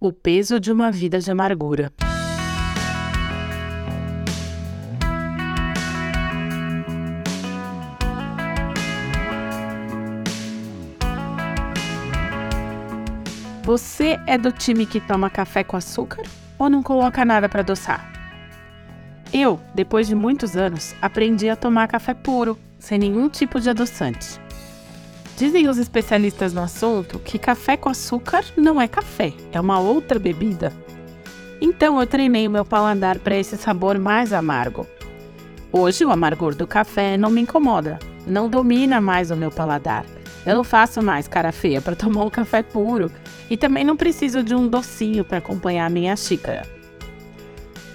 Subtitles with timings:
[0.00, 1.92] O peso de uma vida de amargura.
[13.64, 16.22] Você é do time que toma café com açúcar
[16.56, 18.08] ou não coloca nada para adoçar?
[19.32, 24.40] Eu, depois de muitos anos, aprendi a tomar café puro, sem nenhum tipo de adoçante.
[25.38, 30.18] Dizem os especialistas no assunto que café com açúcar não é café, é uma outra
[30.18, 30.72] bebida.
[31.60, 34.84] Então eu treinei meu paladar para esse sabor mais amargo.
[35.70, 40.04] Hoje o amargor do café não me incomoda, não domina mais o meu paladar.
[40.44, 43.08] Eu não faço mais cara feia para tomar um café puro
[43.48, 46.66] e também não preciso de um docinho para acompanhar a minha xícara.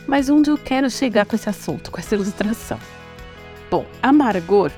[0.07, 2.79] Mas onde eu quero chegar com esse assunto, com essa ilustração?
[3.69, 4.71] Bom, amargor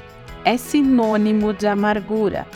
[0.46, 2.48] é sinônimo de amargura,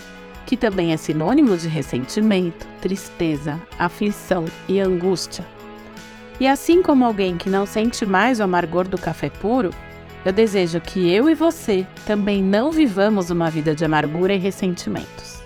[0.45, 5.43] que também é sinônimo de ressentimento, tristeza, aflição e angústia.
[6.39, 9.71] E assim como alguém que não sente mais o amargor do café puro,
[10.23, 15.41] eu desejo que eu e você também não vivamos uma vida de amargura e ressentimentos.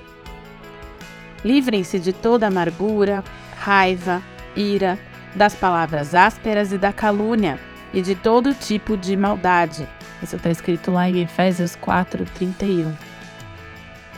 [1.45, 3.23] Livrem-se de toda amargura,
[3.57, 4.21] raiva,
[4.55, 4.99] ira,
[5.33, 7.57] das palavras ásperas e da calúnia,
[7.93, 9.87] e de todo tipo de maldade,
[10.23, 12.93] isso está escrito lá em Efésios 4, 31.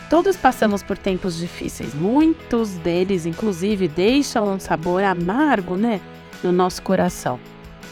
[0.10, 1.94] Todos passamos por tempos difíceis.
[1.94, 6.00] Muitos deles, inclusive, deixam um sabor amargo, né,
[6.44, 7.40] no nosso coração,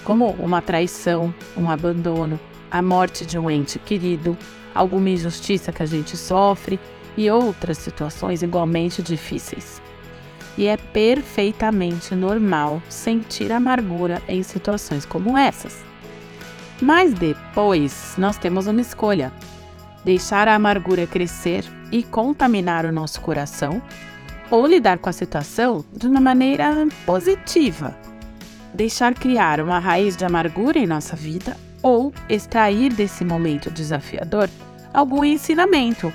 [0.04, 2.40] como uma traição, um abandono,
[2.70, 4.38] a morte de um ente querido,
[4.76, 6.80] alguma injustiça que a gente sofre
[7.18, 9.82] e outras situações igualmente difíceis.
[10.56, 15.93] E é perfeitamente normal sentir amargura em situações como essas.
[16.84, 19.32] Mas depois nós temos uma escolha:
[20.04, 23.82] deixar a amargura crescer e contaminar o nosso coração,
[24.52, 27.96] ou lidar com a situação de uma maneira positiva.
[28.74, 34.50] Deixar criar uma raiz de amargura em nossa vida, ou extrair desse momento desafiador
[34.94, 36.14] algum ensinamento,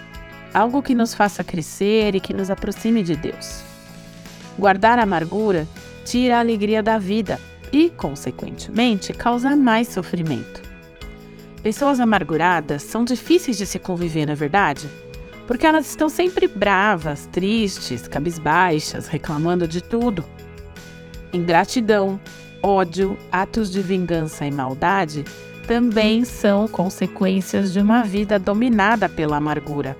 [0.53, 3.63] algo que nos faça crescer e que nos aproxime de Deus.
[4.59, 5.67] Guardar a amargura
[6.05, 7.41] tira a alegria da vida
[7.73, 10.63] e, consequentemente, causa mais sofrimento.
[11.63, 14.89] Pessoas amarguradas são difíceis de se conviver, na é verdade?
[15.47, 20.25] Porque elas estão sempre bravas, tristes, cabisbaixas, reclamando de tudo.
[21.33, 22.21] Ingratidão,
[22.63, 25.25] ódio, atos de vingança e maldade
[25.67, 29.97] também são consequências de uma vida dominada pela amargura.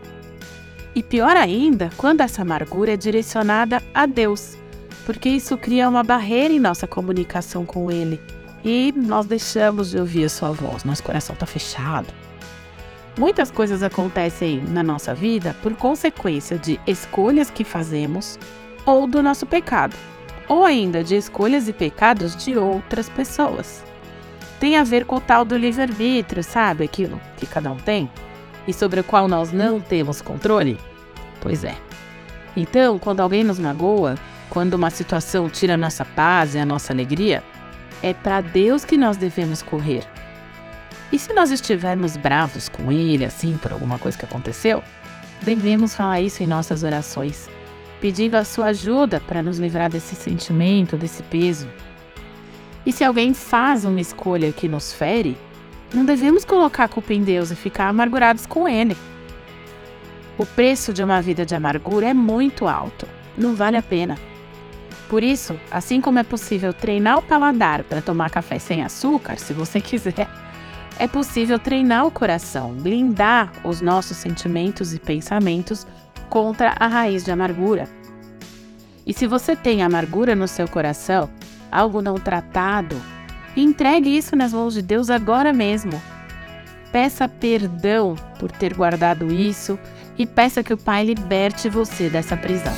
[0.95, 4.57] E pior ainda, quando essa amargura é direcionada a Deus
[5.09, 8.21] porque isso cria uma barreira em nossa comunicação com Ele
[8.63, 12.09] e nós deixamos de ouvir a Sua voz, nosso coração está fechado.
[13.19, 18.39] Muitas coisas acontecem na nossa vida por consequência de escolhas que fazemos
[18.85, 19.97] ou do nosso pecado,
[20.47, 23.83] ou ainda de escolhas e pecados de outras pessoas.
[24.61, 26.85] Tem a ver com o tal do livre-arbítrio, sabe?
[26.85, 28.11] Aquilo que cada um tem
[28.67, 30.77] e sobre o qual nós não temos controle?
[31.41, 31.75] Pois é.
[32.57, 34.17] Então, quando alguém nos magoa,
[34.51, 37.43] quando uma situação tira a nossa paz e a nossa alegria,
[38.03, 40.05] é para Deus que nós devemos correr.
[41.13, 44.83] E se nós estivermos bravos com Ele, assim, por alguma coisa que aconteceu,
[45.43, 47.49] devemos falar isso em nossas orações,
[48.01, 51.69] pedindo a sua ajuda para nos livrar desse sentimento, desse peso.
[52.85, 55.37] E se alguém faz uma escolha que nos fere,
[55.93, 58.97] não devemos colocar a culpa em Deus e ficar amargurados com Ele.
[60.39, 64.17] O preço de uma vida de amargura é muito alto, não vale a pena.
[65.09, 69.53] Por isso, assim como é possível treinar o paladar para tomar café sem açúcar, se
[69.53, 70.29] você quiser,
[70.97, 75.85] é possível treinar o coração, blindar os nossos sentimentos e pensamentos
[76.31, 77.89] contra a raiz de amargura.
[79.05, 81.29] E se você tem amargura no seu coração,
[81.73, 83.01] algo não tratado,
[83.57, 86.01] entregue isso nas mãos de Deus agora mesmo.
[86.93, 89.79] Peça perdão por ter guardado isso
[90.19, 92.75] e peça que o Pai liberte você dessa prisão.